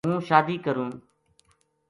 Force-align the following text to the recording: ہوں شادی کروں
ہوں 0.07 0.19
شادی 0.27 0.57
کروں 0.65 0.89